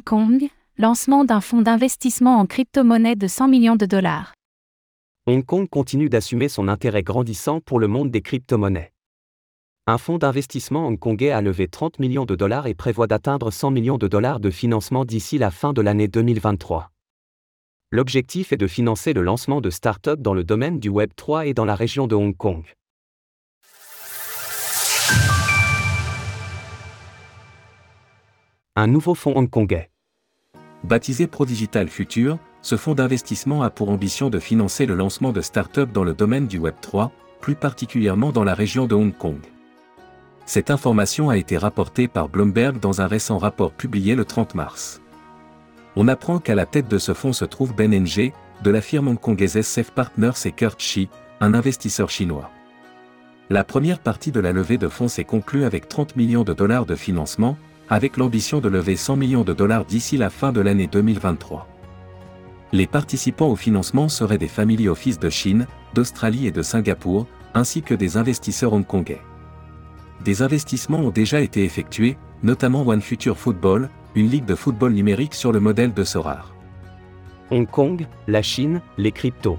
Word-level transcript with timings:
Hong 0.00 0.04
Kong, 0.04 0.48
lancement 0.78 1.26
d'un 1.26 1.42
fonds 1.42 1.60
d'investissement 1.60 2.38
en 2.38 2.46
crypto-monnaie 2.46 3.16
de 3.16 3.26
100 3.26 3.48
millions 3.48 3.76
de 3.76 3.84
dollars. 3.84 4.32
Hong 5.26 5.44
Kong 5.44 5.68
continue 5.68 6.08
d'assumer 6.08 6.48
son 6.48 6.68
intérêt 6.68 7.02
grandissant 7.02 7.60
pour 7.60 7.78
le 7.78 7.86
monde 7.86 8.10
des 8.10 8.22
crypto-monnaies. 8.22 8.92
Un 9.86 9.98
fonds 9.98 10.16
d'investissement 10.16 10.86
hongkongais 10.86 11.32
a 11.32 11.42
levé 11.42 11.68
30 11.68 11.98
millions 11.98 12.24
de 12.24 12.34
dollars 12.34 12.66
et 12.66 12.74
prévoit 12.74 13.08
d'atteindre 13.08 13.50
100 13.50 13.72
millions 13.72 13.98
de 13.98 14.08
dollars 14.08 14.40
de 14.40 14.48
financement 14.48 15.04
d'ici 15.04 15.36
la 15.36 15.50
fin 15.50 15.74
de 15.74 15.82
l'année 15.82 16.08
2023. 16.08 16.90
L'objectif 17.90 18.52
est 18.52 18.56
de 18.56 18.66
financer 18.66 19.12
le 19.12 19.22
lancement 19.22 19.60
de 19.60 19.68
start-up 19.68 20.20
dans 20.22 20.32
le 20.34 20.44
domaine 20.44 20.80
du 20.80 20.88
Web 20.88 21.10
3 21.14 21.46
et 21.46 21.52
dans 21.52 21.66
la 21.66 21.74
région 21.74 22.06
de 22.06 22.14
Hong 22.14 22.34
Kong. 22.34 22.64
Un 28.76 28.86
nouveau 28.86 29.14
fonds 29.14 29.36
hongkongais. 29.36 29.89
Baptisé 30.84 31.26
Prodigital 31.26 31.88
Future, 31.88 32.38
ce 32.62 32.76
fonds 32.76 32.94
d'investissement 32.94 33.62
a 33.62 33.70
pour 33.70 33.90
ambition 33.90 34.30
de 34.30 34.38
financer 34.38 34.86
le 34.86 34.94
lancement 34.94 35.32
de 35.32 35.40
start-up 35.40 35.92
dans 35.92 36.04
le 36.04 36.14
domaine 36.14 36.46
du 36.46 36.58
Web 36.58 36.74
3, 36.80 37.12
plus 37.40 37.54
particulièrement 37.54 38.32
dans 38.32 38.44
la 38.44 38.54
région 38.54 38.86
de 38.86 38.94
Hong 38.94 39.16
Kong. 39.16 39.40
Cette 40.46 40.70
information 40.70 41.30
a 41.30 41.36
été 41.36 41.56
rapportée 41.56 42.08
par 42.08 42.28
Bloomberg 42.28 42.80
dans 42.80 43.00
un 43.00 43.06
récent 43.06 43.38
rapport 43.38 43.72
publié 43.72 44.14
le 44.14 44.24
30 44.24 44.54
mars 44.54 45.00
on 45.96 46.08
apprend 46.08 46.38
qu'à 46.38 46.54
la 46.54 46.66
tête 46.66 46.88
de 46.88 46.98
ce 46.98 47.14
fonds 47.14 47.32
se 47.32 47.44
trouve 47.44 47.74
Ben 47.74 47.92
Ng, 47.92 48.32
de 48.62 48.70
la 48.70 48.80
firme 48.80 49.08
hongkongaise 49.08 49.56
SF 49.56 49.90
Partners 49.90 50.46
et 50.46 50.52
Kurt 50.52 50.80
Shi, 50.80 51.08
un 51.40 51.54
investisseur 51.54 52.10
chinois. 52.10 52.50
La 53.48 53.64
première 53.64 53.98
partie 53.98 54.30
de 54.30 54.40
la 54.40 54.52
levée 54.52 54.78
de 54.78 54.88
fonds 54.88 55.08
s'est 55.08 55.24
conclue 55.24 55.64
avec 55.64 55.88
30 55.88 56.14
millions 56.14 56.44
de 56.44 56.52
dollars 56.52 56.86
de 56.86 56.94
financement, 56.94 57.56
avec 57.90 58.16
l'ambition 58.16 58.60
de 58.60 58.68
lever 58.68 58.94
100 58.94 59.16
millions 59.16 59.42
de 59.42 59.52
dollars 59.52 59.84
d'ici 59.84 60.16
la 60.16 60.30
fin 60.30 60.52
de 60.52 60.60
l'année 60.60 60.86
2023. 60.86 61.66
Les 62.72 62.86
participants 62.86 63.48
au 63.48 63.56
financement 63.56 64.08
seraient 64.08 64.38
des 64.38 64.46
family 64.46 64.88
office 64.88 65.18
de 65.18 65.28
Chine, 65.28 65.66
d'Australie 65.92 66.46
et 66.46 66.52
de 66.52 66.62
Singapour, 66.62 67.26
ainsi 67.52 67.82
que 67.82 67.94
des 67.94 68.16
investisseurs 68.16 68.72
hongkongais. 68.72 69.20
Des 70.24 70.42
investissements 70.42 71.00
ont 71.00 71.10
déjà 71.10 71.40
été 71.40 71.64
effectués, 71.64 72.16
notamment 72.44 72.86
One 72.86 73.00
Future 73.00 73.36
Football, 73.36 73.90
une 74.14 74.30
ligue 74.30 74.44
de 74.44 74.54
football 74.54 74.92
numérique 74.92 75.34
sur 75.34 75.50
le 75.50 75.58
modèle 75.58 75.92
de 75.92 76.04
Sorar. 76.04 76.54
Hong 77.50 77.68
Kong, 77.68 78.06
la 78.28 78.42
Chine, 78.42 78.80
les 78.98 79.10
cryptos. 79.10 79.58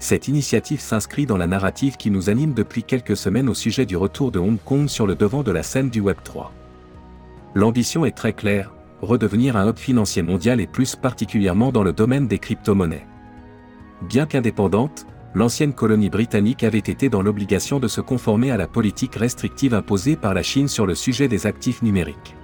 Cette 0.00 0.26
initiative 0.26 0.80
s'inscrit 0.80 1.26
dans 1.26 1.36
la 1.36 1.46
narrative 1.46 1.96
qui 1.96 2.10
nous 2.10 2.28
anime 2.28 2.54
depuis 2.54 2.82
quelques 2.82 3.16
semaines 3.16 3.48
au 3.48 3.54
sujet 3.54 3.86
du 3.86 3.96
retour 3.96 4.32
de 4.32 4.40
Hong 4.40 4.58
Kong 4.64 4.88
sur 4.88 5.06
le 5.06 5.14
devant 5.14 5.44
de 5.44 5.52
la 5.52 5.62
scène 5.62 5.90
du 5.90 6.00
Web 6.00 6.16
3. 6.24 6.52
L'ambition 7.54 8.04
est 8.04 8.16
très 8.16 8.32
claire, 8.32 8.72
redevenir 9.02 9.56
un 9.56 9.68
hub 9.68 9.76
financier 9.76 10.22
mondial 10.22 10.60
et 10.60 10.66
plus 10.66 10.94
particulièrement 10.94 11.72
dans 11.72 11.82
le 11.82 11.92
domaine 11.92 12.28
des 12.28 12.38
crypto-monnaies. 12.38 13.06
Bien 14.02 14.26
qu'indépendante, 14.26 15.06
l'ancienne 15.34 15.72
colonie 15.72 16.10
britannique 16.10 16.62
avait 16.62 16.78
été 16.78 17.08
dans 17.08 17.22
l'obligation 17.22 17.80
de 17.80 17.88
se 17.88 18.00
conformer 18.00 18.50
à 18.50 18.56
la 18.56 18.68
politique 18.68 19.16
restrictive 19.16 19.74
imposée 19.74 20.16
par 20.16 20.32
la 20.32 20.42
Chine 20.42 20.68
sur 20.68 20.86
le 20.86 20.94
sujet 20.94 21.28
des 21.28 21.46
actifs 21.46 21.82
numériques. 21.82 22.36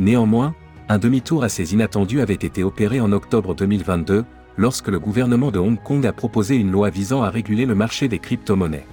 Néanmoins, 0.00 0.54
un 0.88 0.98
demi-tour 0.98 1.44
assez 1.44 1.72
inattendu 1.72 2.20
avait 2.20 2.34
été 2.34 2.64
opéré 2.64 3.00
en 3.00 3.12
octobre 3.12 3.54
2022, 3.54 4.24
lorsque 4.56 4.88
le 4.88 4.98
gouvernement 4.98 5.50
de 5.50 5.58
Hong 5.58 5.80
Kong 5.80 6.04
a 6.06 6.12
proposé 6.12 6.56
une 6.56 6.72
loi 6.72 6.90
visant 6.90 7.22
à 7.22 7.30
réguler 7.30 7.66
le 7.66 7.74
marché 7.74 8.08
des 8.08 8.18
crypto-monnaies. 8.18 8.86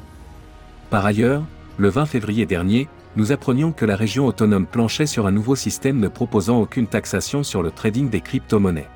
Par 0.89 1.05
ailleurs, 1.05 1.43
le 1.77 1.89
20 1.89 2.05
février 2.05 2.45
dernier, 2.45 2.87
nous 3.15 3.31
apprenions 3.31 3.71
que 3.71 3.85
la 3.85 3.95
région 3.95 4.27
autonome 4.27 4.65
planchait 4.65 5.05
sur 5.05 5.25
un 5.27 5.31
nouveau 5.31 5.55
système 5.55 5.99
ne 5.99 6.07
proposant 6.07 6.59
aucune 6.59 6.87
taxation 6.87 7.43
sur 7.43 7.63
le 7.63 7.71
trading 7.71 8.09
des 8.09 8.21
crypto-monnaies. 8.21 8.89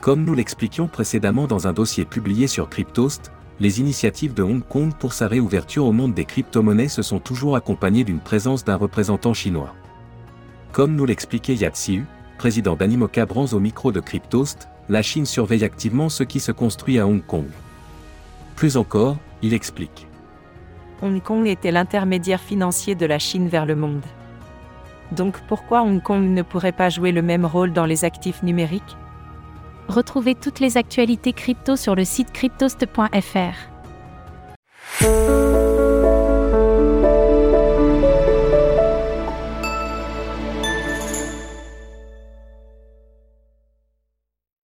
Comme 0.00 0.24
nous 0.24 0.34
l'expliquions 0.34 0.88
précédemment 0.88 1.46
dans 1.46 1.66
un 1.66 1.72
dossier 1.72 2.04
publié 2.04 2.46
sur 2.46 2.68
Cryptost, 2.68 3.32
les 3.60 3.80
initiatives 3.80 4.32
de 4.32 4.42
Hong 4.42 4.66
Kong 4.66 4.92
pour 4.98 5.12
sa 5.12 5.28
réouverture 5.28 5.84
au 5.84 5.92
monde 5.92 6.14
des 6.14 6.24
crypto-monnaies 6.24 6.88
se 6.88 7.02
sont 7.02 7.18
toujours 7.18 7.56
accompagnées 7.56 8.04
d'une 8.04 8.20
présence 8.20 8.64
d'un 8.64 8.76
représentant 8.76 9.34
chinois. 9.34 9.74
Comme 10.72 10.96
nous 10.96 11.04
l'expliquait 11.04 11.54
Yatsiu, 11.54 12.06
président 12.38 12.74
d'Animoca 12.74 13.26
Brands 13.26 13.52
au 13.52 13.60
micro 13.60 13.92
de 13.92 14.00
Cryptost, 14.00 14.68
la 14.88 15.02
Chine 15.02 15.26
surveille 15.26 15.64
activement 15.64 16.08
ce 16.08 16.22
qui 16.22 16.40
se 16.40 16.52
construit 16.52 16.98
à 16.98 17.06
Hong 17.06 17.24
Kong. 17.24 17.46
Plus 18.56 18.78
encore, 18.78 19.18
il 19.42 19.52
explique. 19.52 20.06
Hong 21.02 21.22
Kong 21.22 21.46
était 21.46 21.70
l'intermédiaire 21.70 22.40
financier 22.40 22.94
de 22.94 23.06
la 23.06 23.18
Chine 23.18 23.48
vers 23.48 23.66
le 23.66 23.76
monde. 23.76 24.04
Donc 25.12 25.40
pourquoi 25.48 25.82
Hong 25.82 26.02
Kong 26.02 26.22
ne 26.22 26.42
pourrait 26.42 26.72
pas 26.72 26.88
jouer 26.88 27.12
le 27.12 27.22
même 27.22 27.44
rôle 27.44 27.72
dans 27.72 27.86
les 27.86 28.04
actifs 28.04 28.42
numériques? 28.42 28.96
Retrouvez 29.88 30.34
toutes 30.34 30.60
les 30.60 30.76
actualités 30.76 31.32
crypto 31.32 31.74
sur 31.76 31.94
le 31.94 32.04
site 32.04 32.32
cryptost.fr. 32.32 33.70